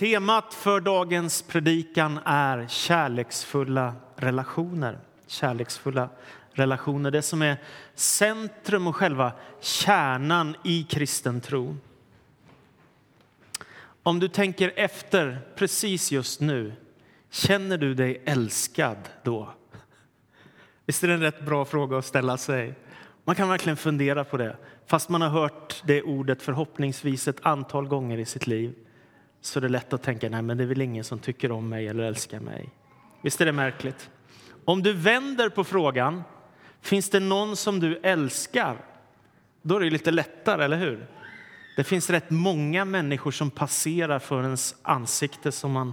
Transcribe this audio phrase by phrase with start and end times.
[0.00, 4.98] Temat för dagens predikan är kärleksfulla relationer.
[5.26, 6.08] Kärleksfulla
[6.52, 7.56] relationer, det som är
[7.94, 11.76] centrum och själva kärnan i kristen tro.
[14.02, 16.72] Om du tänker efter precis just nu,
[17.30, 19.48] känner du dig älskad då?
[20.86, 22.74] Visst är det en rätt bra fråga att ställa sig?
[23.24, 24.56] Man kan verkligen fundera på det,
[24.86, 28.74] fast man har hört det ordet förhoppningsvis ett antal gånger i sitt liv
[29.40, 31.68] så är det lätt att tänka nej men det är väl ingen som tycker om
[31.68, 32.68] mig eller älskar mig.
[33.22, 34.10] Visst är det märkligt?
[34.64, 36.22] Om du vänder på frågan,
[36.80, 38.76] finns det någon som du älskar?
[39.62, 41.06] Då är det lite lättare, eller hur?
[41.76, 45.92] Det finns rätt många människor som passerar för ens ansikte som man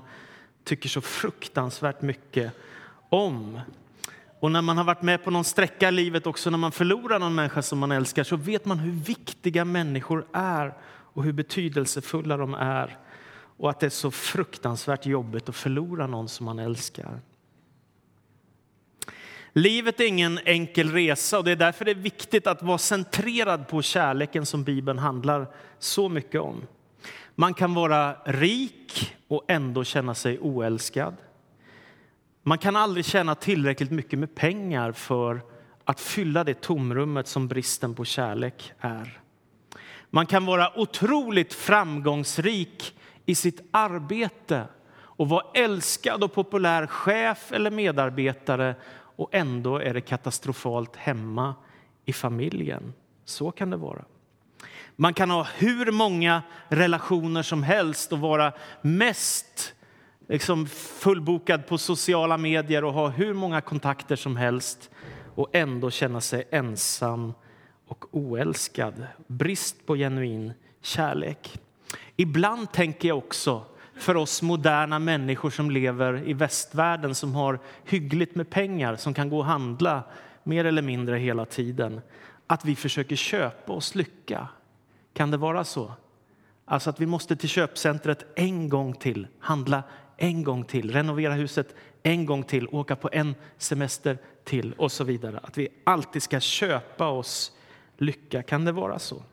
[0.64, 2.54] tycker så fruktansvärt mycket
[3.10, 3.60] om.
[4.40, 7.20] Och när man har varit med på någon sträcka i livet, också när man förlorar
[7.20, 12.38] någon människa som man älskar, så vet man hur viktiga människor är och hur betydelsefulla
[12.38, 12.98] de är
[13.58, 17.20] och att det är så fruktansvärt jobbigt att förlora någon som man älskar.
[19.54, 23.68] Livet är ingen enkel resa och det är därför det är viktigt att vara centrerad
[23.68, 25.48] på kärleken som Bibeln handlar
[25.80, 26.68] så mycket om.
[27.36, 31.16] Man kan vara rik och ändå känna sig oälskad.
[32.44, 35.42] Man kan aldrig tjäna tillräckligt mycket med pengar för
[35.84, 39.22] att fylla det tomrummet som bristen på kärlek är.
[40.10, 42.94] Man kan vara otroligt framgångsrik
[43.28, 50.02] i sitt arbete och vara älskad och populär chef eller medarbetare och ändå är det
[50.02, 51.56] katastrofalt hemma
[52.06, 52.94] i familjen.
[53.26, 54.06] Så kan det vara.
[54.96, 59.74] Man kan ha hur många relationer som helst och vara mest
[60.28, 64.90] liksom fullbokad på sociala medier och ha hur många kontakter som helst
[65.36, 67.34] och ändå känna sig ensam
[67.88, 69.08] och oälskad.
[69.28, 71.60] Brist på genuin kärlek.
[72.16, 78.36] Ibland tänker jag också för oss moderna människor som lever i västvärlden som har hyggligt
[78.36, 80.04] med pengar, som kan gå och handla
[80.44, 82.02] mer eller mindre hela tiden,
[82.48, 84.48] att vi försöker köpa oss lycka.
[85.14, 85.92] Kan det vara så?
[86.66, 89.84] Alltså att vi måste till köpcentret en gång till, handla
[90.18, 95.04] en gång till, renovera huset en gång till, åka på en semester till och så
[95.04, 95.40] vidare.
[95.44, 97.52] Att vi alltid ska köpa oss
[97.98, 98.44] lycka.
[98.44, 99.24] Kan det vara så?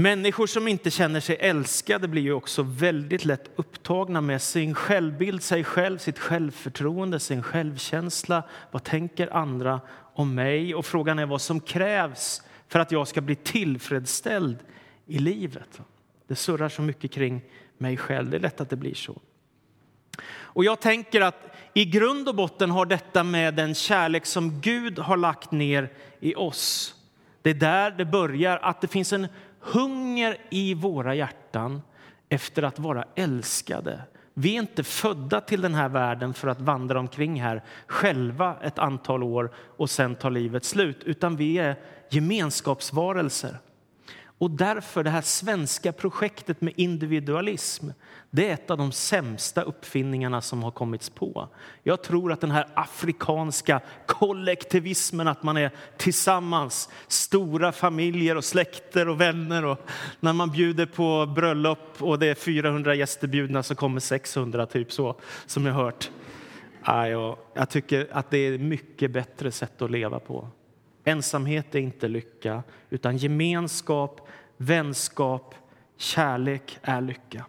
[0.00, 5.42] Människor som inte känner sig älskade blir ju också väldigt lätt upptagna med sin självbild,
[5.42, 8.42] sig själv, sitt självförtroende, sin självkänsla.
[8.70, 9.80] Vad tänker andra
[10.14, 10.74] om mig?
[10.74, 14.58] Och frågan är vad som krävs för att jag ska bli tillfredsställd
[15.06, 15.80] i livet.
[16.28, 17.42] Det surrar så mycket kring
[17.78, 18.30] mig själv.
[18.30, 19.20] Det är lätt att det blir så.
[20.30, 24.98] Och jag tänker att i grund och botten har detta med den kärlek som Gud
[24.98, 26.94] har lagt ner i oss.
[27.42, 29.26] Det är där det börjar, att det finns en
[29.60, 31.82] hunger i våra hjärtan
[32.28, 34.00] efter att vara älskade.
[34.34, 38.78] Vi är inte födda till den här världen för att vandra omkring här själva ett
[38.78, 41.76] antal år och sen ta livet slut, utan vi är
[42.10, 43.58] gemenskapsvarelser.
[44.38, 47.90] Och därför det här svenska projektet med individualism,
[48.30, 51.48] det är ett av de sämsta uppfinningarna som har kommits på.
[51.82, 59.08] Jag tror att den här afrikanska kollektivismen, att man är tillsammans, stora familjer och släkter
[59.08, 59.78] och vänner och
[60.20, 64.92] när man bjuder på bröllop och det är 400 gäster bjudna så kommer 600 typ
[64.92, 66.10] så, som jag hört.
[67.54, 70.48] Jag tycker att det är ett mycket bättre sätt att leva på.
[71.08, 75.54] Ensamhet är inte lycka, utan gemenskap, vänskap,
[75.96, 77.46] kärlek är lycka.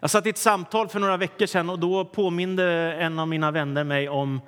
[0.00, 3.50] Jag satt i ett samtal för några veckor sedan och då påminde en av mina
[3.50, 4.40] vänner mig om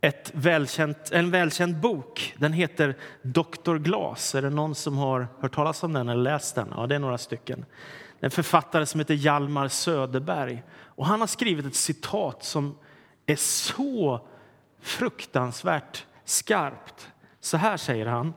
[0.00, 2.34] ett välkänt, en välkänd bok.
[2.38, 3.76] Den heter Dr.
[3.76, 4.34] Glas.
[4.34, 6.68] Är det någon som har hört talas om den eller läst den?
[6.76, 7.64] Ja, det är några stycken.
[8.20, 10.62] En författare som heter Hjalmar Söderberg.
[10.72, 12.78] Och han har skrivit ett citat som
[13.26, 14.20] är så
[14.80, 17.08] fruktansvärt skarpt.
[17.46, 18.34] Så här säger han.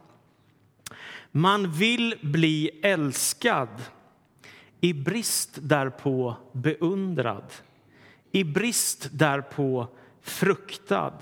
[1.32, 3.70] Man vill bli älskad,
[4.82, 7.54] i brist därpå beundrad,
[8.32, 9.88] i brist därpå
[10.22, 11.14] fruktad,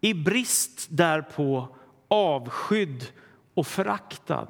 [0.00, 1.68] i brist därpå
[2.08, 3.06] avskydd
[3.54, 4.48] och föraktad.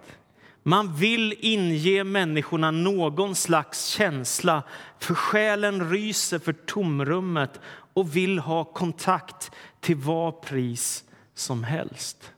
[0.63, 4.63] Man vill inge människorna någon slags känsla
[4.99, 7.61] för själen ryser för tomrummet
[7.95, 9.51] och vill ha kontakt
[9.81, 11.05] till vad pris
[11.35, 12.33] som helst.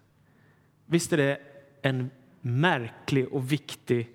[0.87, 1.39] Visst är det
[1.83, 2.11] en
[2.41, 4.11] märklig och viktig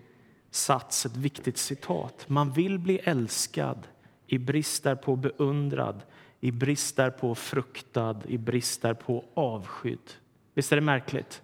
[0.52, 2.26] sats, ett viktigt citat.
[2.30, 3.88] Man vill bli älskad
[4.28, 6.02] i brist på beundrad,
[6.40, 10.14] i brist på fruktad, i brist på avskydd.
[10.54, 11.42] Visst är det märkligt?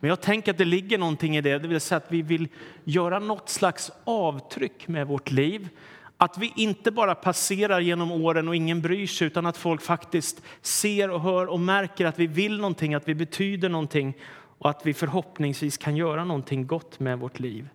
[0.00, 2.48] Men jag tänker att det ligger någonting i det, det vill säga att vi vill
[2.84, 5.68] göra något slags avtryck med vårt liv.
[6.16, 10.42] Att vi inte bara passerar genom åren och ingen bryr sig utan att folk faktiskt
[10.62, 14.14] ser och hör och märker att vi vill någonting, att vi betyder någonting
[14.64, 17.68] och att vi förhoppningsvis kan göra någonting gott med vårt liv.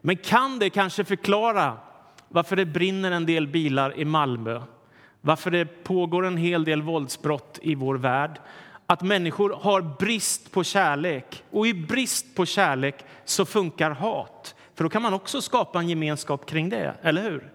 [0.00, 1.76] Men kan det kanske förklara
[2.28, 4.62] varför det brinner en del bilar i Malmö?
[5.20, 8.40] Varför det pågår en hel del våldsbrott i vår värld?
[8.86, 11.44] Att människor har brist på kärlek.
[11.50, 14.54] Och i brist på kärlek så funkar hat.
[14.74, 17.52] För då kan man också skapa en gemenskap kring det, eller hur?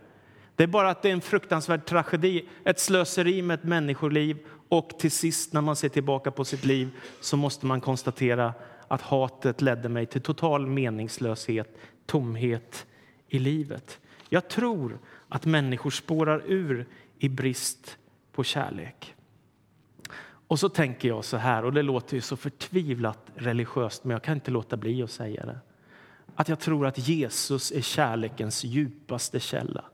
[0.56, 4.38] Det är bara att det är en fruktansvärd tragedi, ett slöseri med ett människoliv
[4.78, 6.90] och till sist när man ser tillbaka på sitt liv
[7.22, 8.54] så måste man konstatera
[8.88, 12.86] att hatet ledde mig till total meningslöshet, tomhet
[13.28, 14.00] i livet.
[14.30, 15.00] Jag tror
[15.30, 16.86] att människor spårar ur
[17.20, 17.98] i brist
[18.32, 19.16] på kärlek.
[20.48, 24.24] Och så tänker jag så här, och det låter ju så förtvivlat religiöst, men jag
[24.24, 25.60] kan inte låta bli att säga det.
[26.36, 29.86] Att jag tror att Jesus är kärlekens djupaste källa.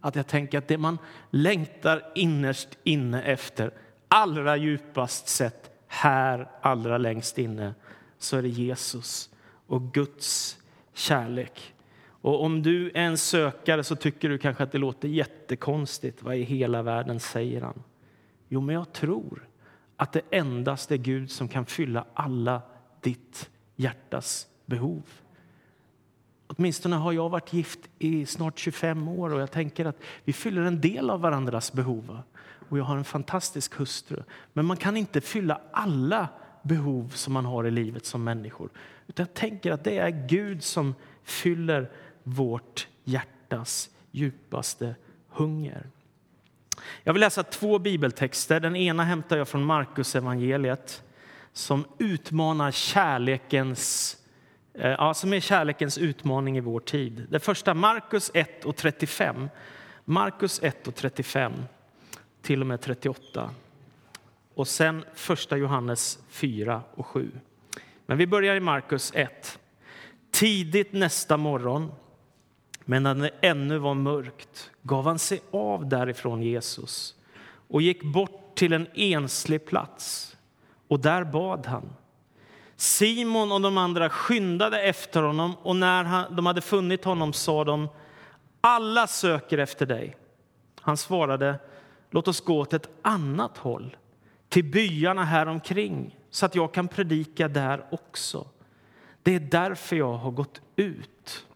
[0.00, 0.98] Att jag tänker att det man
[1.30, 3.72] längtar innerst inne efter,
[4.12, 7.74] allra djupast sett, här allra längst inne,
[8.18, 9.30] så är det Jesus
[9.66, 10.58] och Guds
[10.92, 11.74] kärlek.
[12.04, 16.22] Och om du är en sökare så tycker du kanske att det låter jättekonstigt.
[16.22, 17.82] Vad i hela världen säger han?
[18.48, 19.48] Jo, men jag tror
[19.96, 22.62] att det endast är Gud som kan fylla alla
[23.00, 25.02] ditt hjärtas behov.
[26.46, 30.62] Åtminstone har jag varit gift i snart 25 år och jag tänker att vi fyller
[30.62, 32.22] en del av varandras behov.
[32.68, 34.22] Och jag har en fantastisk hustru.
[34.52, 36.28] Men man kan inte fylla alla
[36.62, 38.70] behov som man har i livet som människor.
[39.06, 40.94] Utan jag tänker att det är Gud som
[41.24, 41.90] fyller
[42.22, 44.94] vårt hjärtas djupaste
[45.28, 45.86] hunger.
[47.02, 48.60] Jag vill läsa två bibeltexter.
[48.60, 51.02] Den ena hämtar jag från Markus evangeliet
[51.52, 54.16] som utmanar kärlekens
[54.74, 57.26] eh, ja, som är kärlekens utmaning i vår tid.
[57.30, 59.48] Det första Markus 1 och 35.
[60.04, 61.52] Markus 1 och 35
[62.42, 63.50] till och med 38.
[64.54, 67.30] Och sen 1 Johannes 4 och 7.
[68.06, 69.58] Men vi börjar i Markus 1.
[70.30, 71.92] Tidigt nästa morgon
[72.84, 77.14] men när det ännu var mörkt gav han sig av därifrån Jesus
[77.68, 80.36] och gick bort till en enslig plats.
[80.88, 81.92] Och där bad han.
[82.76, 87.88] Simon och de andra skyndade efter honom och när de hade funnit honom sa de
[88.60, 90.16] alla söker efter dig.
[90.80, 91.58] Han svarade
[92.12, 93.96] låt oss gå åt ett annat håll,
[94.48, 98.46] till byarna här omkring så att jag kan predika där också.
[99.22, 101.46] Det är därför jag har gått ut.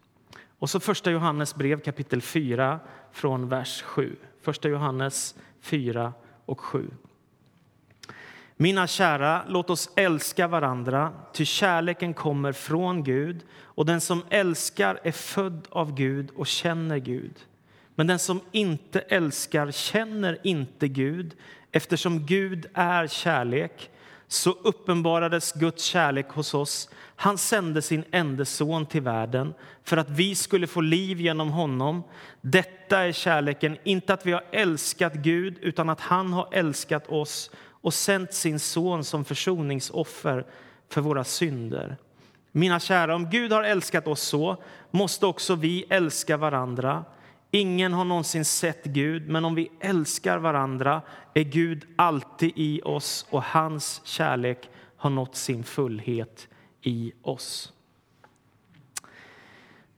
[0.59, 2.81] Och så första Johannes brev kapitel 4
[3.13, 4.17] från vers 7.
[4.43, 6.13] Första Johannes 4
[6.47, 6.91] och 7.
[8.57, 15.01] Mina kära, låt oss älska varandra, ty kärleken kommer från Gud och den som älskar
[15.03, 17.35] är född av Gud och känner Gud.
[17.97, 21.35] Men den som inte älskar känner inte Gud
[21.73, 23.91] eftersom Gud är kärlek
[24.29, 26.89] så uppenbarades Guds kärlek hos oss.
[27.17, 29.55] Han sände sin enda son till världen
[29.85, 32.03] för att vi skulle få liv genom honom.
[32.41, 37.51] Detta är kärleken, inte att vi har älskat Gud utan att han har älskat oss
[37.69, 40.47] och sänt sin son som försoningsoffer
[40.89, 41.97] för våra synder.
[42.53, 47.05] Mina kära, om Gud har älskat oss så måste också vi älska varandra.
[47.51, 51.03] Ingen har någonsin sett Gud, men om vi älskar varandra
[51.35, 56.49] är Gud alltid i oss och hans kärlek har nått sin fullhet
[56.83, 57.73] i oss.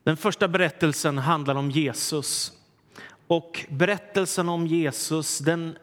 [0.03, 2.53] Den första berättelsen handlar om Jesus.
[3.27, 5.79] Och Berättelsen om Jesus den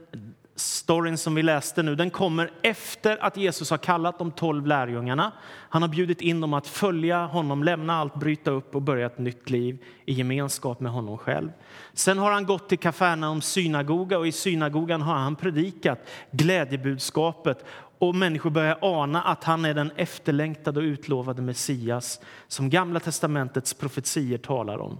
[0.55, 5.31] storyn som vi läste nu, den kommer efter att Jesus har kallat de tolv lärjungarna.
[5.69, 9.17] Han har bjudit in dem att följa honom, lämna allt, bryta upp och börja ett
[9.17, 11.49] nytt liv i gemenskap med honom själv.
[11.93, 15.99] Sen har han gått till Kafarnaum synagoga och i synagogan har han predikat
[16.31, 17.65] glädjebudskapet
[17.99, 23.73] och människor börjar ana att han är den efterlängtade och utlovade Messias som Gamla testamentets
[23.73, 24.99] profetier talar om.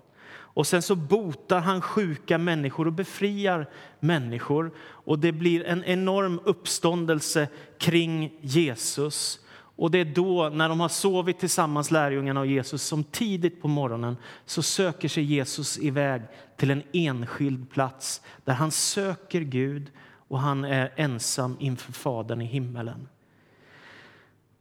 [0.55, 3.69] Och sen så botar han sjuka människor och befriar
[3.99, 4.71] människor.
[4.79, 7.47] Och det blir en enorm uppståndelse
[7.77, 9.39] kring Jesus.
[9.55, 13.67] Och det är då, när de har sovit tillsammans, lärjungarna och Jesus, som tidigt på
[13.67, 16.21] morgonen så söker sig Jesus iväg
[16.57, 19.91] till en enskild plats där han söker Gud
[20.27, 23.07] och han är ensam inför Fadern i himmelen.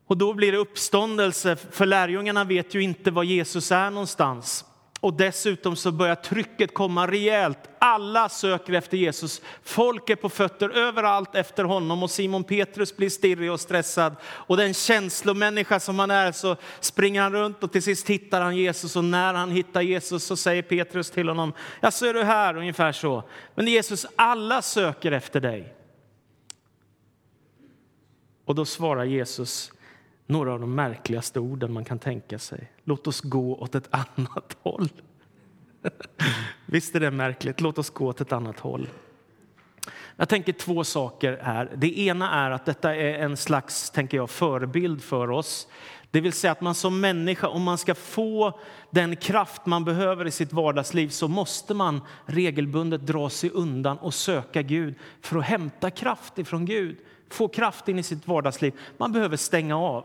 [0.06, 4.64] Och då blir det uppståndelse, för lärjungarna vet ju inte var Jesus är någonstans.
[5.04, 7.58] Och dessutom så börjar trycket komma rejält.
[7.78, 9.42] Alla söker efter Jesus.
[9.62, 14.16] Folk är på fötter överallt efter honom och Simon Petrus blir stirrig och stressad.
[14.24, 18.56] Och den känslomänniska som han är så springer han runt och till sist hittar han
[18.56, 22.22] Jesus och när han hittar Jesus så säger Petrus till honom, ja så är du
[22.22, 23.24] här, ungefär så.
[23.54, 25.74] Men Jesus, alla söker efter dig.
[28.44, 29.72] Och då svarar Jesus
[30.26, 32.72] några av de märkligaste orden man kan tänka sig.
[32.84, 34.88] Låt oss gå åt ett annat håll.
[36.66, 37.60] Visst är det märkligt?
[37.60, 38.88] Låt oss gå åt ett annat håll.
[40.16, 41.70] Jag tänker två saker här.
[41.76, 45.68] Det ena är att detta är en slags tänker jag, förebild för oss.
[46.10, 50.26] Det vill säga att man som människa, om man ska få den kraft man behöver
[50.26, 55.44] i sitt vardagsliv så måste man regelbundet dra sig undan och söka Gud för att
[55.44, 56.96] hämta kraft ifrån Gud
[57.34, 58.74] få kraft in i sitt vardagsliv.
[58.96, 60.04] Man behöver stänga av.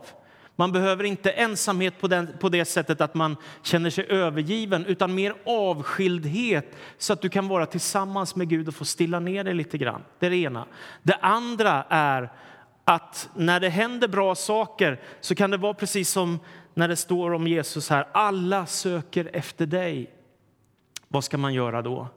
[0.56, 5.14] Man behöver inte ensamhet på, den, på det sättet att man känner sig övergiven utan
[5.14, 9.54] mer avskildhet så att du kan vara tillsammans med Gud och få stilla ner dig
[9.54, 10.02] lite grann.
[10.18, 10.66] Det är det ena.
[11.02, 12.32] Det andra är
[12.84, 16.38] att när det händer bra saker så kan det vara precis som
[16.74, 18.08] när det står om Jesus här.
[18.12, 20.10] Alla söker efter dig.
[21.08, 22.08] Vad ska man göra då?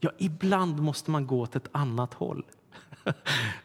[0.00, 2.44] Ja, ibland måste man gå åt ett annat håll.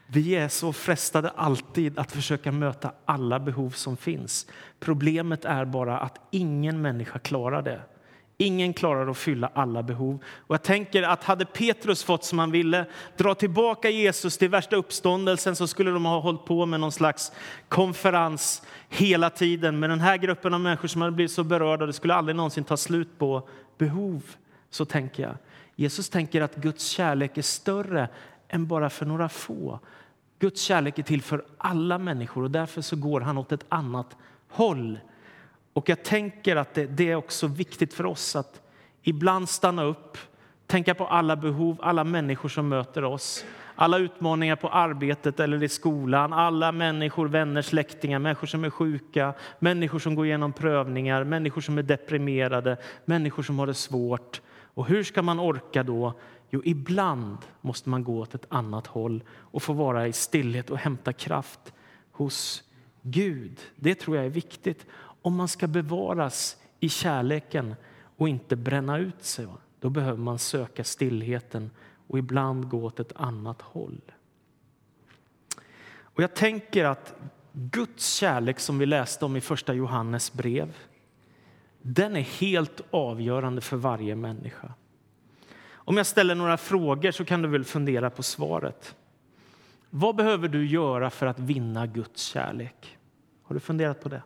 [0.06, 4.46] Vi är så frestade alltid att försöka möta alla behov som finns.
[4.80, 7.80] Problemet är bara att ingen människa klarar det.
[8.36, 10.18] Ingen klarar att fylla alla behov.
[10.36, 12.86] Och jag tänker att hade Petrus fått som han ville,
[13.16, 17.32] dra tillbaka Jesus till värsta uppståndelsen så skulle de ha hållit på med någon slags
[17.68, 21.86] konferens hela tiden med den här gruppen av människor som hade blivit så berörda.
[21.86, 23.48] Det skulle aldrig någonsin ta slut på
[23.78, 24.22] behov.
[24.70, 25.34] Så tänker jag.
[25.76, 28.08] Jesus tänker att Guds kärlek är större
[28.54, 29.80] än bara för några få.
[30.38, 34.16] Guds kärlek är till för alla människor och därför så går han åt ett annat
[34.48, 34.98] håll.
[35.72, 38.60] Och jag tänker att det, det är också viktigt för oss att
[39.02, 40.18] ibland stanna upp,
[40.66, 43.44] tänka på alla behov, alla människor som möter oss
[43.76, 49.34] alla utmaningar på arbetet eller i skolan, alla människor, vänner, släktingar, människor som är sjuka,
[49.58, 54.40] människor som går igenom prövningar, människor som är deprimerade, människor som har det svårt.
[54.74, 56.14] Och hur ska man orka då
[56.54, 60.78] Jo, ibland måste man gå åt ett annat håll och få vara i stillhet och
[60.78, 61.74] hämta kraft
[62.12, 62.62] hos
[63.02, 63.60] Gud.
[63.76, 64.86] Det tror jag är viktigt
[65.22, 67.74] om man ska bevaras i kärleken
[68.16, 69.46] och inte bränna ut sig.
[69.80, 71.70] Då behöver man söka stillheten
[72.06, 74.00] och ibland gå åt ett annat håll.
[76.00, 77.14] Och jag tänker att
[77.52, 80.76] Guds kärlek som vi läste om i första Johannes brev,
[81.82, 84.72] den är helt avgörande för varje människa.
[85.84, 88.96] Om jag ställer några frågor så kan du väl fundera på svaret.
[89.90, 92.98] Vad behöver du göra för att vinna Guds kärlek?
[93.42, 94.22] Har du funderat på det?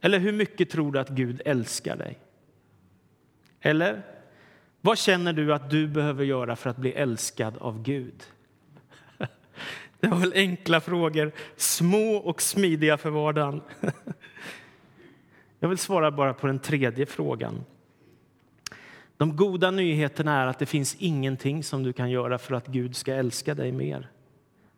[0.00, 2.18] Eller hur mycket tror du att Gud älskar dig?
[3.60, 4.02] Eller
[4.80, 8.22] vad känner du att du behöver göra för att bli älskad av Gud?
[10.00, 13.60] Det var väl enkla frågor, små och smidiga för vardagen.
[15.58, 17.64] Jag vill svara bara på den tredje frågan.
[19.16, 22.96] De goda nyheterna är att det finns ingenting som du kan göra för att Gud
[22.96, 24.10] ska älska dig mer.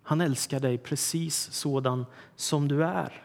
[0.02, 3.22] Han älskar dig precis sådan som du är.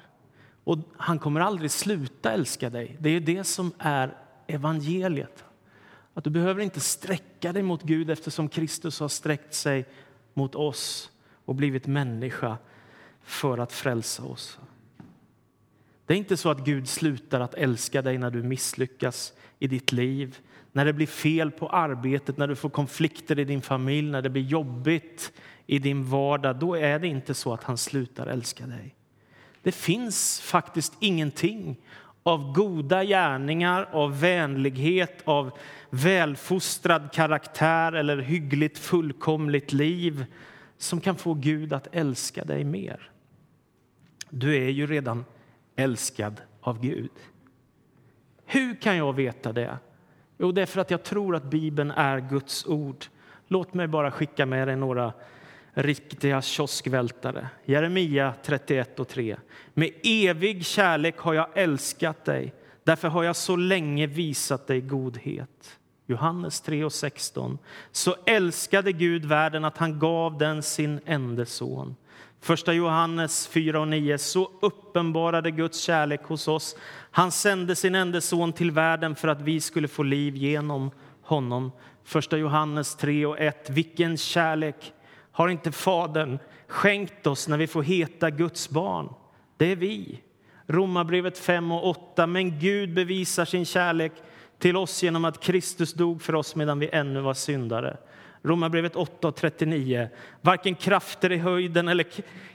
[0.63, 2.98] Och han kommer aldrig sluta älska dig.
[3.00, 5.44] Det är det som är evangeliet.
[6.13, 9.86] Att du behöver inte sträcka dig mot Gud eftersom Kristus har sträckt sig
[10.34, 11.12] mot oss
[11.46, 12.58] och blivit människa
[13.24, 14.60] för att frälsa oss.
[16.06, 19.91] Det är inte så att Gud slutar att älska dig när du misslyckas i ditt
[19.91, 20.39] liv
[20.72, 24.30] när det blir fel på arbetet, när du får konflikter i din familj, när det
[24.30, 25.34] blir jobbigt
[25.66, 28.96] i din vardag, då är det inte så att han slutar älska dig.
[29.63, 31.80] Det finns faktiskt ingenting
[32.24, 35.58] av goda gärningar, av vänlighet, av
[35.90, 40.25] välfostrad karaktär eller hyggligt fullkomligt liv
[40.78, 43.12] som kan få Gud att älska dig mer.
[44.30, 45.25] Du är ju redan
[45.75, 47.12] älskad av Gud.
[48.46, 49.78] Hur kan jag veta det?
[50.42, 53.06] Jo, det är för att jag tror att Bibeln är Guds ord.
[53.48, 55.14] Låt mig bara skicka med dig några
[55.74, 57.50] riktiga kioskvältare.
[57.66, 59.38] Jeremia 31 och 3.
[59.74, 62.54] Med evig kärlek har jag älskat dig.
[62.84, 65.80] Därför har jag så länge visat dig godhet.
[66.06, 67.58] Johannes 3 och 16.
[67.92, 71.96] Så älskade Gud världen att han gav den sin enda son
[72.44, 74.18] Första Johannes 4 och 9.
[74.18, 76.76] Så uppenbarade Guds kärlek hos oss.
[77.12, 81.72] Han sände sin enda son till världen för att vi skulle få liv genom honom.
[82.04, 83.70] Första Johannes 3 och 1.
[83.70, 84.94] Vilken kärlek
[85.32, 89.14] har inte Fadern skänkt oss när vi får heta Guds barn?
[89.58, 90.22] Det är vi.
[90.68, 92.28] Romarbrevet 5 och 8.
[92.28, 94.12] Men Gud bevisar sin kärlek
[94.60, 97.98] till oss genom att Kristus dog för oss medan vi ännu var syndare.
[98.44, 100.10] Romarbrevet 8.39.
[100.42, 102.06] Varken krafter i höjden eller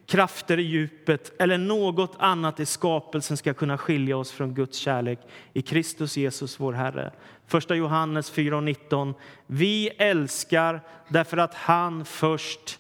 [0.07, 5.19] krafter i djupet eller något annat i skapelsen ska kunna skilja oss från Guds kärlek
[5.53, 7.13] i Kristus Jesus, vår Herre.
[7.47, 9.15] Första Johannes 4.19.
[9.47, 12.79] Vi älskar därför att han först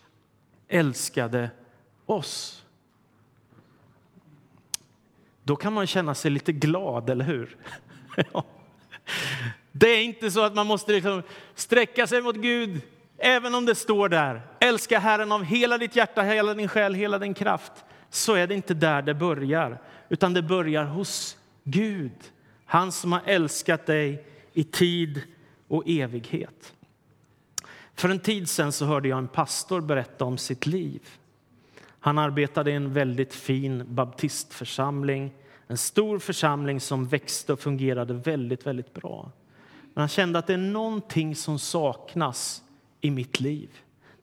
[0.69, 1.51] älskade
[2.07, 2.65] oss.
[5.43, 7.57] Då kan man känna sig lite glad, eller hur?
[9.73, 11.23] Det är inte så att man måste liksom
[11.55, 12.81] sträcka sig mot Gud,
[13.19, 14.43] även om det står där.
[14.61, 17.73] Älska Herren av hela ditt hjärta, hela din själ, hela din kraft.
[18.11, 22.13] Så är det inte där det börjar, utan det börjar hos Gud.
[22.65, 25.23] Han som har älskat dig i tid
[25.69, 26.73] och evighet.
[27.95, 31.03] För en tid sen så hörde jag en pastor berätta om sitt liv.
[32.01, 35.33] Han arbetade i en väldigt fin baptistförsamling,
[35.67, 39.31] en stor församling som växte och fungerade väldigt, väldigt bra.
[39.95, 42.63] Men han kände att det är någonting som saknas
[43.07, 43.71] i mitt liv.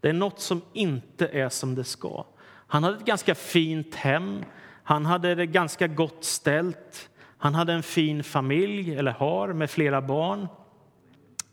[0.01, 2.25] Det är något som inte är som det ska.
[2.67, 4.43] Han hade ett ganska fint hem,
[4.83, 7.09] han hade det ganska gott ställt.
[7.37, 10.47] Han hade en fin familj, eller har, med flera barn.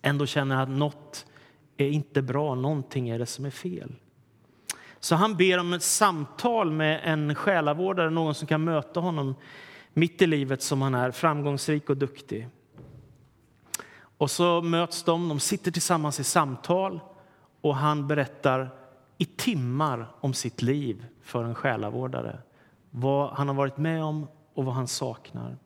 [0.03, 1.27] Ändå känner han att något
[1.77, 3.93] är inte bra, någonting är det som är fel.
[5.01, 9.35] Så han ber om ett samtal med en själavårdare, någon som kan möta honom
[9.93, 12.49] mitt i livet som han är, framgångsrik och duktig.
[14.19, 17.01] Och så möts de, de sitter tillsammans i samtal
[17.61, 18.71] och han berättar
[19.19, 22.39] i timmar om sitt liv för en själavårdare.
[22.91, 25.57] Vad han har varit med om och vad han saknar.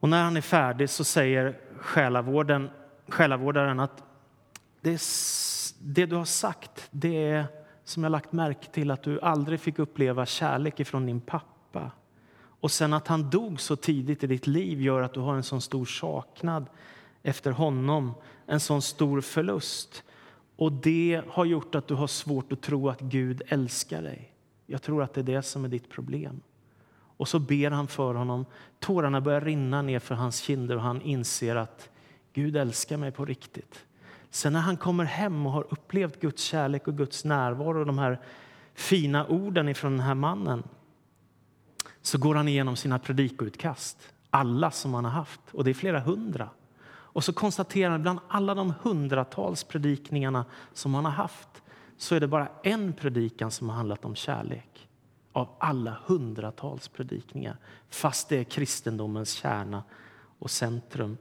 [0.00, 2.70] Och när han är färdig så säger själavården,
[3.08, 4.02] själavårdaren att
[4.80, 5.02] det,
[5.78, 7.46] det du har sagt det är
[7.84, 11.90] som jag lagt märke till att du aldrig fick uppleva kärlek ifrån din pappa.
[12.60, 15.42] Och sen att han dog så tidigt i ditt liv gör att du har en
[15.42, 16.66] sån stor saknad
[17.22, 18.14] efter honom,
[18.46, 20.02] en sån stor förlust.
[20.60, 24.32] Och det har gjort att du har svårt att tro att Gud älskar dig.
[24.66, 26.40] Jag tror att det är det som är ditt problem.
[26.92, 28.44] Och så ber han för honom.
[28.78, 31.88] Tårarna börjar rinna ner för hans kinder och han inser att
[32.32, 33.84] Gud älskar mig på riktigt.
[34.30, 37.98] Sen när han kommer hem och har upplevt Guds kärlek och Guds närvaro och de
[37.98, 38.20] här
[38.74, 40.62] fina orden från den här mannen
[42.02, 46.00] så går han igenom sina predikoutkast, alla som han har haft, och det är flera
[46.00, 46.48] hundra.
[47.12, 51.48] Och så konstaterar han bland alla de hundratals predikningarna som han har haft
[51.96, 54.88] så är det bara en predikan som har handlat om kärlek
[55.32, 57.56] av alla hundratals predikningar,
[57.90, 59.82] fast det är kristendomens kärna
[60.38, 61.18] och centrum.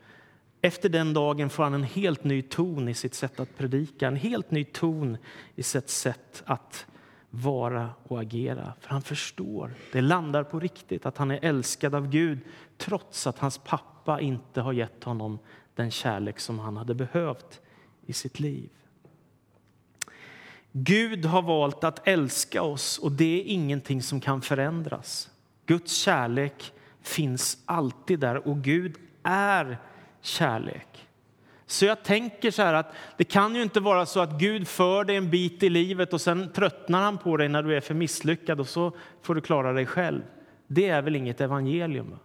[0.62, 4.16] Efter den dagen får han en helt ny ton i sitt sätt att predika, en
[4.16, 5.18] helt ny ton
[5.56, 6.86] i sitt sätt att
[7.30, 8.74] vara och agera.
[8.80, 12.40] För han förstår, det landar på riktigt, att han är älskad av Gud
[12.78, 15.40] trots att hans pappa inte har gett honom
[15.80, 17.62] den kärlek som han hade behövt
[18.06, 18.70] i sitt liv.
[20.72, 25.30] Gud har valt att älska oss och det är ingenting som kan förändras.
[25.66, 29.78] Guds kärlek finns alltid där och Gud är
[30.22, 31.08] kärlek.
[31.66, 35.04] Så jag tänker så här att det kan ju inte vara så att Gud för
[35.04, 37.94] dig en bit i livet och sen tröttnar han på dig när du är för
[37.94, 40.22] misslyckad och så får du klara dig själv.
[40.68, 42.16] Det är väl inget evangelium?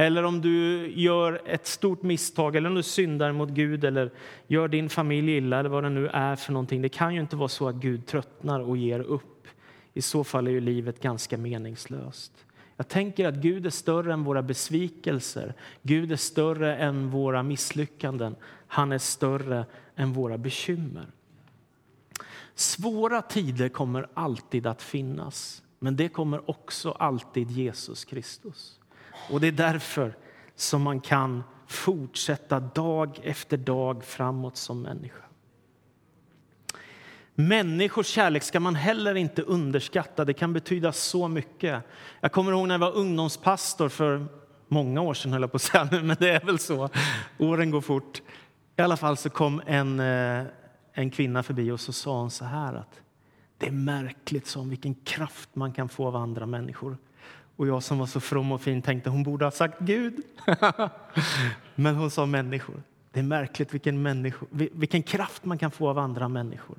[0.00, 4.10] Eller om du gör ett stort misstag eller om du syndar mot Gud eller
[4.46, 6.82] gör din familj illa eller vad det nu är för någonting.
[6.82, 9.46] Det kan ju inte vara så att Gud tröttnar och ger upp.
[9.94, 12.32] I så fall är ju livet ganska meningslöst.
[12.76, 15.54] Jag tänker att Gud är större än våra besvikelser.
[15.82, 18.36] Gud är större än våra misslyckanden.
[18.66, 21.06] Han är större än våra bekymmer.
[22.54, 28.78] Svåra tider kommer alltid att finnas, men det kommer också alltid Jesus Kristus.
[29.30, 30.16] Och det är därför
[30.54, 35.22] som man kan fortsätta dag efter dag framåt som människa.
[37.34, 40.24] Människors kärlek ska man heller inte underskatta.
[40.24, 41.82] Det kan betyda så mycket.
[42.20, 44.26] Jag kommer ihåg när jag var ungdomspastor för
[44.68, 46.88] många år sedan, höll jag på att säga, men det är väl så.
[47.38, 48.22] Åren går fort.
[48.76, 50.44] I alla fall så kom en, eh,
[50.92, 53.00] en kvinna förbi och så sa hon så här att
[53.58, 56.96] det är märkligt som vilken kraft man kan få av andra människor.
[57.58, 60.22] Och jag som var så from och fin tänkte hon borde ha sagt Gud.
[61.74, 62.82] Men hon sa människor.
[63.12, 66.78] Det är märkligt vilken, människor, vilken kraft man kan få av andra människor.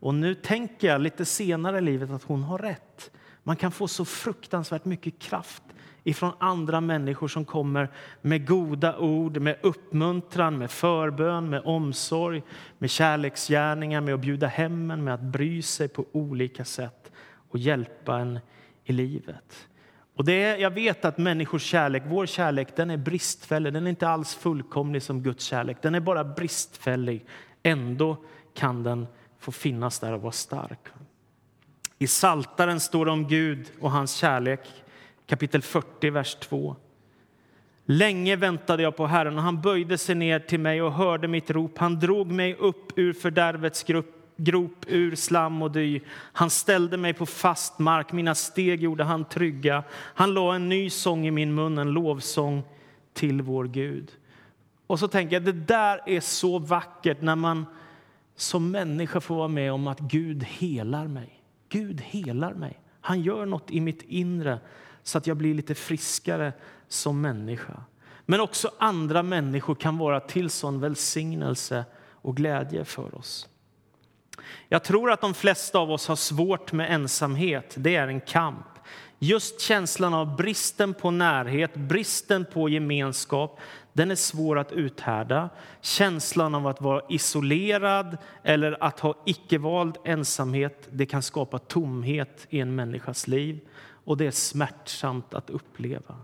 [0.00, 3.10] Och nu tänker jag lite senare i livet att hon har rätt.
[3.42, 5.62] Man kan få så fruktansvärt mycket kraft
[6.04, 7.88] ifrån andra människor som kommer
[8.22, 12.42] med goda ord, med uppmuntran, med förbön, med omsorg,
[12.78, 17.12] med kärleksgärningar, med att bjuda hem en, med att bry sig på olika sätt
[17.48, 18.38] och hjälpa en
[18.84, 19.66] i livet.
[20.20, 23.72] Och det är, jag vet att människors kärlek, vår kärlek, den är bristfällig.
[23.72, 25.76] Den är inte alls fullkomlig som Guds kärlek.
[25.82, 27.24] Den är bara bristfällig.
[27.62, 28.16] Ändå
[28.54, 29.06] kan den
[29.38, 30.78] få finnas där och vara stark.
[31.98, 34.60] I Saltaren står det om Gud och hans kärlek,
[35.26, 36.76] kapitel 40, vers 2.
[37.84, 41.50] Länge väntade jag på Herren och han böjde sig ner till mig och hörde mitt
[41.50, 41.78] rop.
[41.78, 46.00] Han drog mig upp ur fördärvets grupp grop ur slam och dy.
[46.10, 49.84] Han ställde mig på fast mark, mina steg gjorde han trygga.
[49.92, 52.62] Han la en ny sång i min mun, en lovsång
[53.12, 54.10] till vår Gud.
[54.86, 57.66] Och så tänker jag, det där är så vackert när man
[58.36, 61.42] som människa får vara med om att Gud helar mig.
[61.68, 62.80] Gud helar mig.
[63.00, 64.58] Han gör något i mitt inre
[65.02, 66.52] så att jag blir lite friskare
[66.88, 67.82] som människa.
[68.26, 73.48] Men också andra människor kan vara till sån välsignelse och glädje för oss.
[74.68, 77.74] Jag tror att de flesta av oss har svårt med ensamhet.
[77.78, 78.66] Det är en kamp.
[79.18, 83.60] Just känslan av bristen på närhet, bristen på gemenskap,
[83.92, 85.50] den är svår att uthärda.
[85.80, 92.60] Känslan av att vara isolerad eller att ha icke-vald ensamhet, det kan skapa tomhet i
[92.60, 93.60] en människas liv
[94.04, 96.14] och det är smärtsamt att uppleva.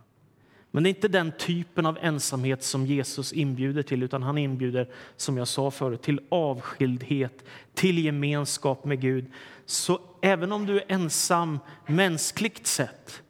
[0.77, 4.89] Men det är inte den typen av ensamhet som Jesus inbjuder till utan han inbjuder,
[5.17, 9.27] som jag sa förut, till avskildhet, till gemenskap med Gud.
[9.67, 13.23] Så även om du är ensam mänskligt sett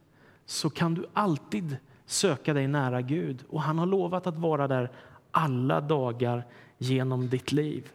[0.46, 4.90] så kan du alltid söka dig nära Gud och han har lovat att vara där
[5.30, 6.44] alla dagar
[6.78, 7.88] genom ditt liv.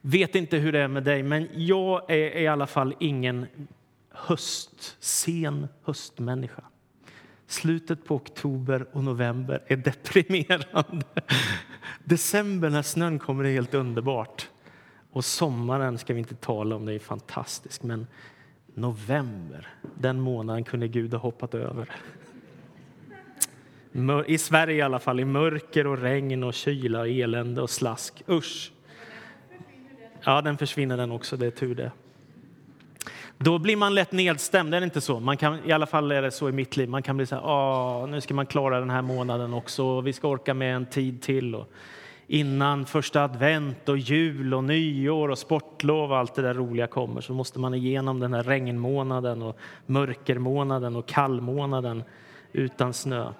[0.00, 3.46] Vet inte hur det är med dig, men jag är i alla fall ingen
[4.10, 6.62] höst, sen höstmänniska.
[7.50, 11.06] Slutet på oktober och november är deprimerande.
[12.04, 14.48] December när snön kommer är helt underbart.
[15.10, 17.82] Och sommaren ska vi inte tala om, det är fantastiskt.
[17.82, 18.06] Men
[18.74, 21.90] november, den månaden kunde Gud ha hoppat över.
[24.26, 28.22] I Sverige i alla fall, i mörker och regn och kyla, och elände och slask.
[28.28, 28.72] Usch!
[30.24, 31.92] Ja, den försvinner den också, det är tur det.
[33.42, 35.20] Då blir man lätt nedstämd, är det inte så?
[35.20, 36.88] Man kan, I alla fall är det så i mitt liv.
[36.88, 40.12] Man kan bli så här, Åh, nu ska man klara den här månaden också, vi
[40.12, 41.54] ska orka med en tid till.
[41.54, 41.72] Och
[42.26, 47.20] innan första advent och jul och nyår och sportlov och allt det där roliga kommer
[47.20, 52.02] så måste man igenom den här regnmånaden och mörkermånaden och kallmånaden
[52.52, 53.32] utan snö.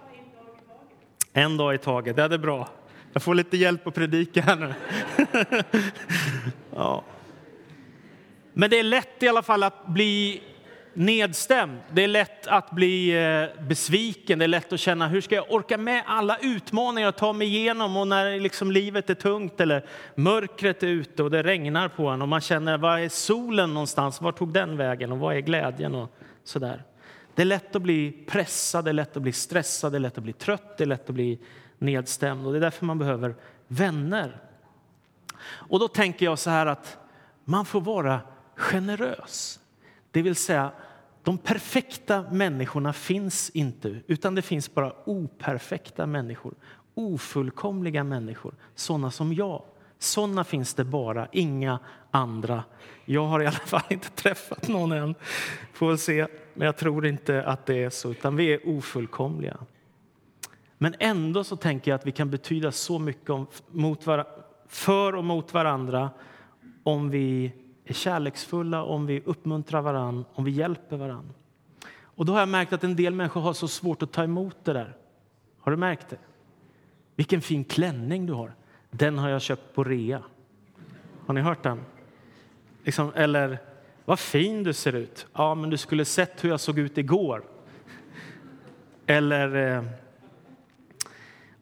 [1.33, 2.69] En dag i taget, det är bra.
[3.13, 4.75] Jag får lite hjälp att predika här nu.
[6.75, 7.05] ja.
[8.53, 10.43] Men det är lätt i alla fall att bli
[10.95, 11.81] nedstämd.
[11.93, 14.39] Det är lätt att bli eh, besviken.
[14.39, 17.47] Det är lätt att känna hur ska jag orka med alla utmaningar och ta mig
[17.47, 22.07] igenom och när liksom livet är tungt eller mörkret är ute och det regnar på
[22.09, 24.21] en och man känner var är solen någonstans?
[24.21, 26.83] Var tog den vägen och vad är glädjen och sådär.
[27.35, 30.19] Det är lätt att bli pressad, det är lätt att bli stressad, det är lätt
[30.19, 31.39] att bli trött, det är lätt att bli
[31.79, 33.35] nedstämd och det är därför man behöver
[33.69, 34.41] vänner.
[35.43, 36.99] Och då tänker jag så här att
[37.45, 38.21] man får vara
[38.61, 39.61] generös.
[40.11, 40.73] Det vill säga,
[41.23, 46.55] de perfekta människorna finns inte, utan det finns bara operfekta människor,
[46.95, 49.63] ofullkomliga människor, såna som jag.
[49.99, 51.79] Såna finns det bara, inga
[52.11, 52.65] andra.
[53.05, 55.15] Jag har i alla fall inte träffat någon än,
[55.73, 56.27] får väl se.
[56.55, 59.57] Men jag tror inte att det är så, utan vi är ofullkomliga.
[60.79, 64.27] Men ändå så tänker jag att vi kan betyda så mycket om, mot var,
[64.69, 66.11] för och mot varandra
[66.83, 67.53] om vi
[67.91, 71.33] är kärleksfulla, om vi uppmuntrar varann, om vi hjälper varann.
[72.03, 74.57] Och då har jag märkt att en del människor har så svårt att ta emot
[74.65, 74.97] det där.
[75.61, 76.19] Har du märkt det?
[77.17, 78.55] Vilken fin klänning du har.
[78.91, 80.23] Den har jag köpt på rea.
[81.27, 81.81] Har ni hört den?
[82.85, 83.59] Liksom, eller,
[84.05, 85.27] vad fin du ser ut.
[85.33, 87.45] Ja, men du skulle sett hur jag såg ut igår.
[89.07, 89.85] Eller, eh,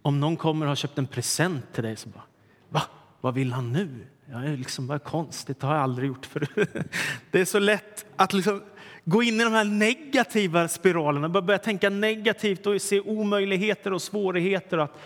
[0.03, 2.25] om någon kommer och har köpt en present till dig så bara,
[2.69, 2.83] va?
[3.21, 4.07] Vad vill han nu?
[4.31, 6.69] Ja, liksom, bara konstigt, det har jag aldrig gjort förut.
[7.31, 8.62] Det är så lätt att liksom
[9.05, 14.79] gå in i de här negativa spiralerna, börja tänka negativt och se omöjligheter och svårigheter.
[14.79, 14.99] Att,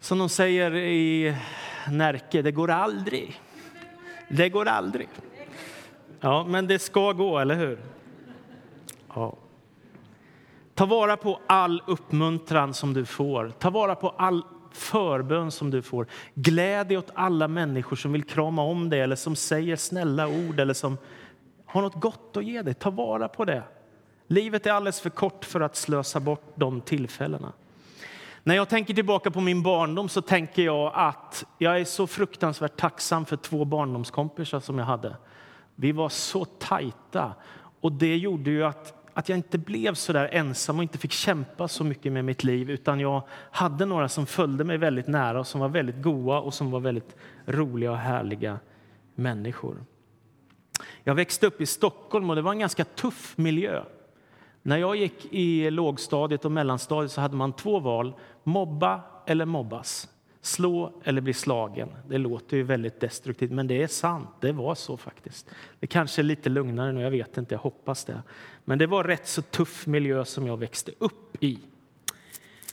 [0.00, 1.36] som de säger i
[1.90, 3.40] Närke, det går aldrig.
[4.28, 5.08] Det går aldrig.
[6.20, 7.78] Ja, men det ska gå, eller hur?
[9.14, 9.36] Ja.
[10.74, 13.52] Ta vara på all uppmuntran som du får.
[13.58, 14.42] Ta vara på all
[14.76, 16.06] förbön som du får.
[16.34, 20.60] Gläd dig åt alla människor som vill krama om dig eller som säger snälla ord
[20.60, 20.98] eller som
[21.66, 22.74] har något gott att ge dig.
[22.74, 23.62] Ta vara på det.
[24.26, 27.52] Livet är alldeles för kort för att slösa bort de tillfällena.
[28.42, 32.76] När jag tänker tillbaka på min barndom så tänker jag att jag är så fruktansvärt
[32.76, 35.16] tacksam för två barndomskompisar som jag hade.
[35.74, 37.34] Vi var så tajta
[37.80, 41.12] och det gjorde ju att att jag inte blev så där ensam och inte fick
[41.12, 45.40] kämpa så mycket med mitt liv utan jag hade några som följde mig väldigt nära
[45.40, 48.58] och som var väldigt goa och som var väldigt roliga och härliga
[49.14, 49.84] människor.
[51.04, 53.82] Jag växte upp i Stockholm och det var en ganska tuff miljö.
[54.62, 60.08] När jag gick i lågstadiet och mellanstadiet så hade man två val, mobba eller mobbas.
[60.46, 61.88] Slå eller bli slagen.
[62.08, 64.28] Det låter ju väldigt destruktivt, men det är sant.
[64.40, 65.50] Det var så faktiskt.
[65.80, 68.22] Det kanske är lite lugnare nu, jag vet inte, jag hoppas det.
[68.64, 71.58] Men det var rätt så tuff miljö som jag växte upp i.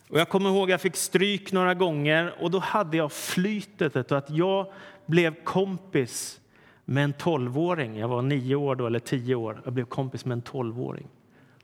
[0.09, 4.11] Och jag kommer ihåg att jag fick stryk några gånger och då hade jag flytet
[4.11, 4.71] att jag
[5.05, 6.41] blev kompis
[6.85, 7.97] med en tolvåring.
[7.97, 9.61] Jag var nio år då, eller tio år.
[9.63, 11.07] Jag blev kompis med en tolvåring.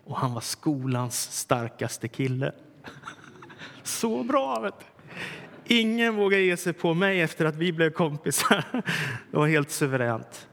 [0.04, 2.52] Och han var skolans starkaste kille.
[3.84, 4.60] Så bra!
[4.60, 4.86] Vet du.
[5.72, 8.66] Ingen vågade ge sig på mig efter att vi blev kompisar.
[9.32, 10.48] Det var helt suveränt.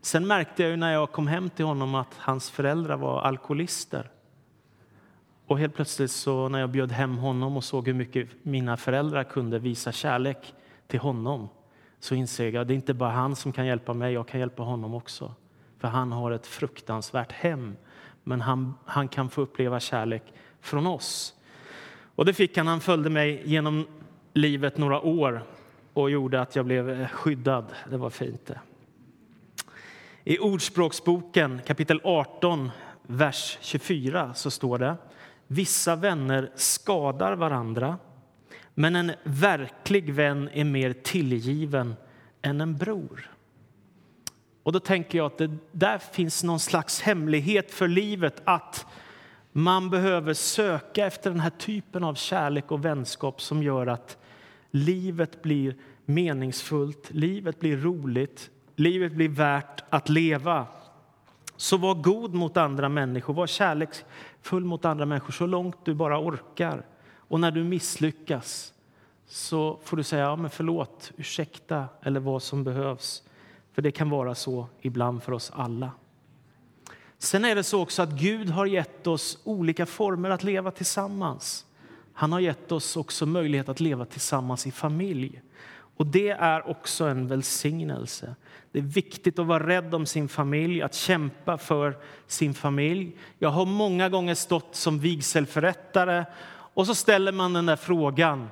[0.00, 4.10] Sen märkte jag när jag kom hem till honom att hans föräldrar var alkoholister.
[5.46, 9.24] Och helt plötsligt så när jag bjöd hem honom och såg hur mycket mina föräldrar
[9.24, 10.54] kunde visa kärlek
[10.86, 11.48] till honom
[12.00, 14.40] så insåg jag att det är inte bara han som kan hjälpa mig, jag kan
[14.40, 15.34] hjälpa honom också.
[15.78, 17.76] För han har ett fruktansvärt hem,
[18.24, 20.22] men han, han kan få uppleva kärlek
[20.60, 21.34] från oss.
[22.14, 22.66] Och det fick han.
[22.66, 23.86] Han följde mig genom
[24.38, 25.42] livet några år
[25.92, 27.64] och gjorde att jag blev eh, skyddad.
[27.90, 28.50] Det var fint.
[30.24, 32.70] I Ordspråksboken kapitel 18,
[33.02, 34.96] vers 24 så står det
[35.46, 37.98] Vissa vänner skadar varandra
[38.74, 41.96] men en verklig vän är mer tillgiven
[42.42, 43.30] än en bror.
[44.62, 48.86] Och då tänker jag att det där finns någon slags hemlighet för livet att
[49.52, 54.18] man behöver söka efter den här typen av kärlek och vänskap som gör att
[54.70, 60.66] livet blir meningsfullt, livet blir roligt, livet blir värt att leva.
[61.56, 66.20] Så var god mot andra människor, var kärleksfull mot andra människor så långt du bara
[66.20, 66.86] orkar.
[67.16, 68.72] Och när du misslyckas
[69.26, 73.22] så får du säga ja, men förlåt, ursäkta eller vad som behövs.
[73.72, 75.90] För det kan vara så ibland för oss alla.
[77.18, 81.66] Sen är det så också att Gud har gett oss olika former att leva tillsammans.
[82.18, 85.42] Han har gett oss också möjlighet att leva tillsammans i familj.
[85.96, 88.34] Och Det är också en välsignelse.
[88.72, 93.16] Det är viktigt att vara rädd om sin familj, att kämpa för sin familj.
[93.38, 98.48] Jag har många gånger stått som vigselförrättare och så ställer man den där frågan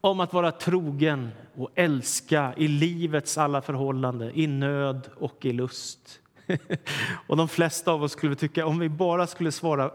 [0.00, 6.20] om att vara trogen och älska i livets alla förhållanden, i nöd och i lust.
[7.26, 9.90] och de flesta av oss skulle tycka om vi bara skulle svara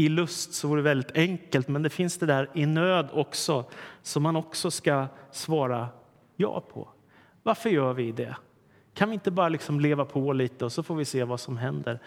[0.00, 3.64] i lust så vore det väldigt enkelt, men det finns det där i nöd också
[4.02, 5.88] som man också ska svara
[6.36, 6.88] ja på.
[7.42, 8.36] Varför gör vi det?
[8.94, 11.56] Kan vi inte bara liksom leva på lite och så får vi se vad som
[11.56, 11.98] händer?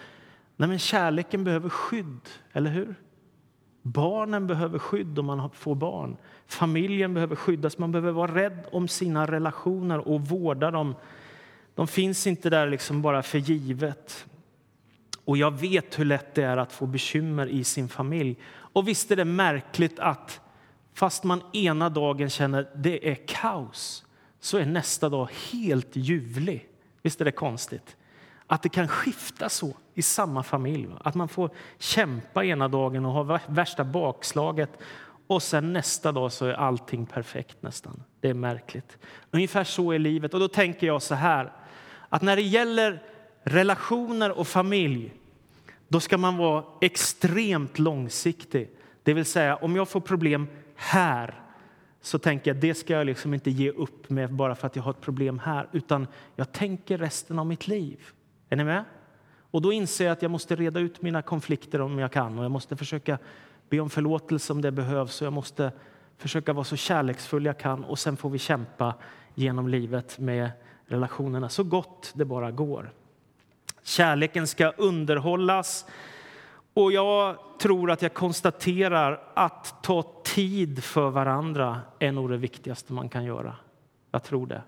[0.55, 2.95] Nej, men kärleken behöver skydd, eller hur?
[3.81, 6.17] Barnen behöver skydd om man får barn.
[6.47, 7.77] Familjen behöver skyddas.
[7.77, 10.95] Man behöver vara rädd om sina relationer och vårda dem.
[11.75, 14.25] De finns inte där liksom bara för givet.
[15.25, 18.37] Och jag vet hur lätt det är att få bekymmer i sin familj.
[18.49, 20.41] Och visst är det märkligt att
[20.93, 24.05] fast man ena dagen känner det är kaos
[24.39, 26.69] så är nästa dag helt ljuvlig.
[27.01, 27.97] Visst är det konstigt?
[28.47, 30.87] Att det kan skifta så i samma familj.
[31.03, 34.69] Att man får kämpa ena dagen och ha värsta bakslaget
[35.27, 38.03] och sen nästa dag så är allting perfekt nästan.
[38.19, 38.97] Det är märkligt.
[39.31, 40.33] Ungefär så är livet.
[40.33, 41.51] Och då tänker jag så här,
[42.09, 43.03] att när det gäller
[43.43, 45.13] relationer och familj,
[45.87, 48.69] då ska man vara extremt långsiktig.
[49.03, 51.39] Det vill säga, om jag får problem här
[52.01, 54.83] så tänker jag det ska jag liksom inte ge upp med bara för att jag
[54.83, 57.99] har ett problem här, utan jag tänker resten av mitt liv.
[58.49, 58.83] Är ni med?
[59.51, 62.43] Och då inser jag att jag måste reda ut mina konflikter om jag kan och
[62.43, 63.17] jag måste försöka
[63.69, 65.71] be om förlåtelse om det behövs och jag måste
[66.17, 68.95] försöka vara så kärleksfull jag kan och sen får vi kämpa
[69.35, 70.51] genom livet med
[70.85, 72.91] relationerna så gott det bara går.
[73.83, 75.85] Kärleken ska underhållas
[76.73, 82.93] och jag tror att jag konstaterar att ta tid för varandra är nog det viktigaste
[82.93, 83.55] man kan göra.
[84.11, 84.61] Jag tror det.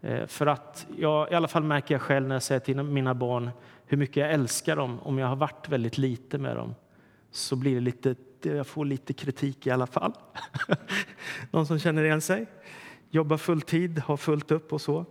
[0.00, 3.14] Eh, för att jag, i alla fall märker jag själv när jag säger till mina
[3.14, 3.50] barn
[3.86, 6.74] hur mycket jag älskar dem, om jag har varit väldigt lite med dem,
[7.30, 10.12] så blir det lite, jag får lite kritik i alla fall.
[11.50, 12.46] Någon som känner igen sig?
[13.10, 15.04] Jobbar fulltid, har fullt upp och så.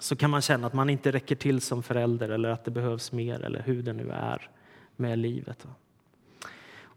[0.00, 3.12] Så kan man känna att man inte räcker till som förälder eller att det behövs
[3.12, 4.50] mer eller hur det nu är
[4.96, 5.66] med livet.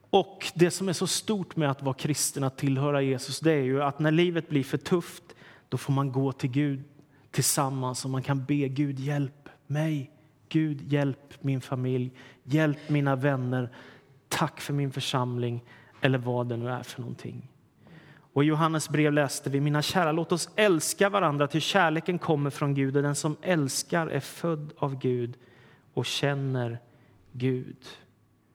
[0.10, 3.64] Och det som är så stort med att vara kristen, att tillhöra Jesus, det är
[3.64, 5.24] ju att när livet blir för tufft,
[5.70, 6.84] då får man gå till Gud
[7.32, 10.12] tillsammans och man kan be Gud hjälp mig
[10.50, 12.12] Gud, hjälp min familj,
[12.44, 13.70] hjälp mina vänner,
[14.28, 15.64] tack för min församling
[16.02, 17.50] eller vad det nu är för någonting.
[18.34, 22.50] Och I Johannes brev läste vi, mina kära, låt oss älska varandra till kärleken kommer
[22.50, 25.38] från Gud och den som älskar är född av Gud
[25.94, 26.80] och känner
[27.32, 27.88] Gud.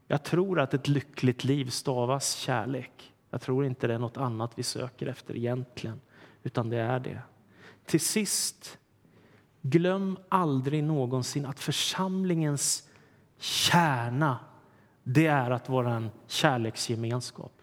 [0.06, 3.12] Jag tror att ett lyckligt liv stavas kärlek.
[3.30, 6.00] Jag tror inte det är något annat vi söker efter egentligen,
[6.42, 7.20] utan det är det.
[7.84, 8.78] Till sist,
[9.62, 12.88] glöm aldrig någonsin att församlingens
[13.38, 14.38] kärna
[15.02, 17.57] det är att vara en kärleksgemenskap.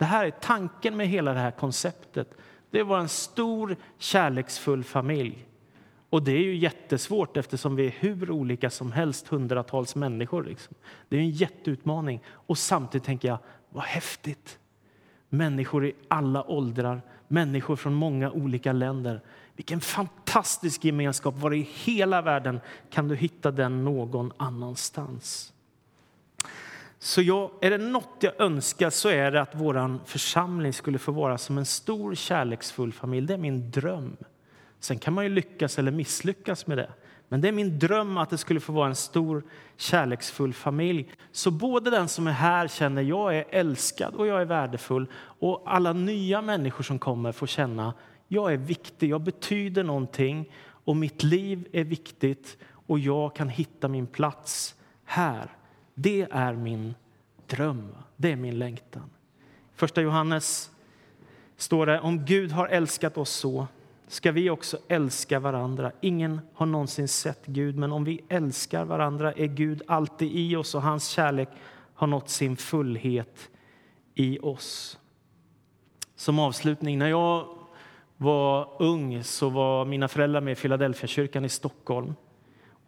[0.00, 2.34] Det här är tanken med hela det här konceptet.
[2.70, 5.46] Det är en stor kärleksfull familj.
[6.10, 10.44] Och det är ju jättesvårt eftersom vi är hur olika som helst, hundratals människor.
[10.44, 10.74] Liksom.
[11.08, 12.22] Det är en jätteutmaning.
[12.28, 13.38] Och samtidigt tänker jag,
[13.70, 14.58] vad häftigt!
[15.28, 19.20] Människor i alla åldrar, människor från många olika länder.
[19.56, 21.34] Vilken fantastisk gemenskap!
[21.38, 22.60] Var i hela världen
[22.90, 25.52] kan du hitta den någon annanstans?
[27.02, 31.12] Så jag, är det något jag önskar så är det att vår församling skulle få
[31.12, 33.26] vara som en stor kärleksfull familj.
[33.26, 34.16] Det är min dröm.
[34.80, 36.90] Sen kan man ju lyckas eller misslyckas med det.
[37.28, 39.42] Men det är min dröm att det skulle få vara en stor
[39.76, 41.12] kärleksfull familj.
[41.32, 45.62] Så både den som är här känner jag är älskad och jag är värdefull och
[45.66, 47.94] alla nya människor som kommer får känna
[48.32, 50.52] jag är viktig, jag betyder någonting
[50.84, 55.50] och mitt liv är viktigt och jag kan hitta min plats här.
[56.02, 56.94] Det är min
[57.46, 59.10] dröm, det är min längtan.
[59.74, 60.70] Första Johannes
[61.56, 63.66] står det om Gud har älskat oss så
[64.08, 65.92] ska vi också älska varandra.
[66.00, 70.74] Ingen har någonsin sett Gud, men om vi älskar varandra är Gud alltid i oss
[70.74, 71.48] och hans kärlek
[71.94, 73.50] har nått sin fullhet
[74.14, 74.98] i oss.
[76.16, 77.48] Som avslutning, när jag
[78.16, 82.14] var ung så var mina föräldrar med i Philadelphia-kyrkan i Stockholm.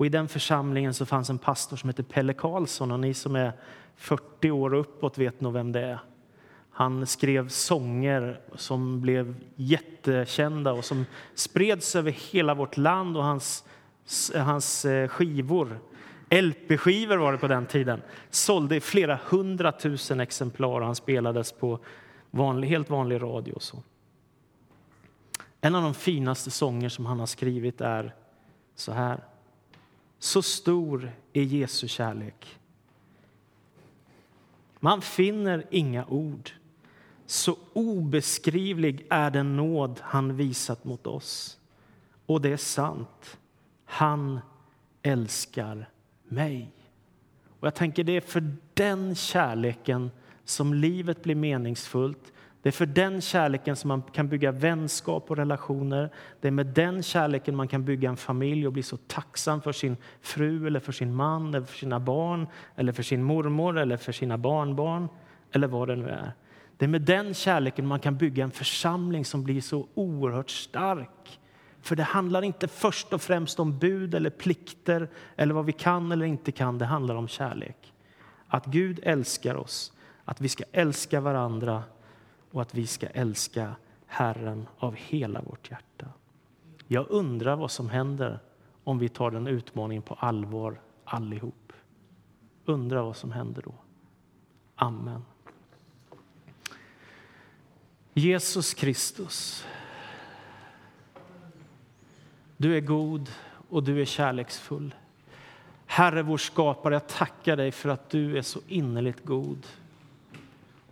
[0.03, 2.91] Och I den församlingen så fanns en pastor som hette Pelle Karlsson.
[2.91, 3.53] Och ni som är
[3.97, 5.99] 40 år och uppåt vet nog vem det är.
[6.71, 13.17] Han skrev sånger som blev jättekända och som spreds över hela vårt land.
[13.17, 13.65] Och hans,
[14.35, 15.79] hans eh, skivor,
[16.31, 20.81] LP-skivor var det på den tiden, sålde flera hundratusen exemplar.
[20.81, 21.79] Han spelades på
[22.31, 23.53] vanlig, helt vanlig radio.
[23.53, 23.83] Och så.
[25.61, 28.15] En av de finaste sånger som han har skrivit är
[28.75, 29.21] så här.
[30.23, 32.61] Så stor är Jesu kärlek.
[34.81, 36.51] Man finner inga ord.
[37.27, 41.59] Så obeskrivlig är den nåd han visat mot oss.
[42.27, 43.39] Och det är sant.
[43.85, 44.41] Han
[45.03, 45.91] älskar
[46.25, 46.71] mig.
[47.61, 50.11] Och jag tänker Det är för den kärleken
[50.45, 52.32] som livet blir meningsfullt
[52.63, 56.11] det är för den kärleken som man kan bygga vänskap och relationer.
[56.41, 59.73] Det är med den kärleken man kan bygga en familj och bli så tacksam för
[59.73, 62.47] sin fru, eller för sin man, eller för sina barn,
[62.77, 65.09] eller för sin mormor eller för sina barnbarn,
[65.53, 66.33] eller vad det nu är.
[66.77, 71.41] Det är med den kärleken man kan bygga en församling som blir så oerhört stark.
[71.81, 76.13] För det handlar inte först och främst om bud eller plikter eller vad vi kan
[76.13, 76.79] eller inte kan.
[76.79, 77.93] Det handlar om kärlek.
[78.49, 79.93] Att Gud älskar oss,
[80.25, 81.83] att vi ska älska varandra
[82.53, 83.75] och att vi ska älska
[84.07, 86.07] Herren av hela vårt hjärta.
[86.87, 88.39] Jag undrar vad som händer
[88.85, 91.73] om vi tar den utmaningen på allvar allihop.
[92.65, 93.75] Undrar vad som händer då.
[94.75, 95.25] Amen.
[98.15, 99.67] Jesus Kristus,
[102.57, 103.31] du är god
[103.69, 104.95] och du är kärleksfull.
[105.87, 109.67] Herre, vår skapare, jag tackar dig för att du är så innerligt god.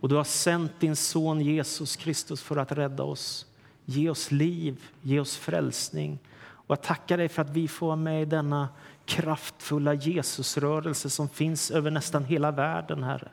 [0.01, 3.45] Och du har sänt din son Jesus Kristus för att rädda oss.
[3.85, 6.19] Ge oss liv, ge oss frälsning.
[6.43, 8.69] Och jag tackar dig för att vi får vara med i denna
[9.05, 13.29] kraftfulla Jesusrörelse som finns över nästan hela världen, Herre.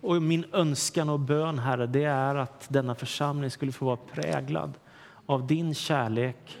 [0.00, 4.72] Och min önskan och bön, Herre, det är att denna församling skulle få vara präglad
[5.26, 6.58] av din kärlek,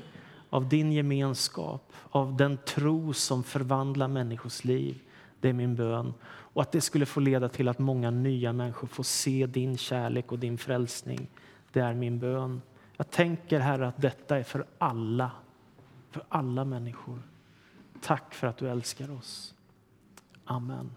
[0.50, 4.98] av din gemenskap, av den tro som förvandlar människors liv.
[5.42, 6.14] Det är min bön.
[6.24, 10.32] Och att det skulle få leda till att många nya människor får se din kärlek
[10.32, 11.30] och din frälsning.
[11.72, 12.62] Det är min bön.
[12.96, 15.30] Jag tänker, Herre, att detta är för alla,
[16.10, 17.22] för alla människor.
[18.00, 19.54] Tack för att du älskar oss.
[20.44, 20.90] Amen.